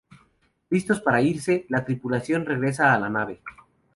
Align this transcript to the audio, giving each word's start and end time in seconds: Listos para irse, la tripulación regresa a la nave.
Listos 0.71 0.99
para 0.99 1.21
irse, 1.21 1.67
la 1.69 1.85
tripulación 1.85 2.43
regresa 2.47 2.91
a 2.95 2.99
la 2.99 3.07
nave. 3.09 3.43